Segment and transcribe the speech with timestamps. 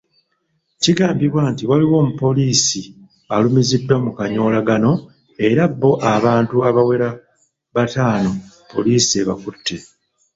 [0.81, 2.81] Kigambibwa nti waliwo omupoliisi
[3.33, 4.91] alumiziddwa mu kanyoolagano
[5.47, 7.09] era bo abantu abawera
[7.75, 8.31] bataano
[8.71, 9.77] poliisi ebakutte.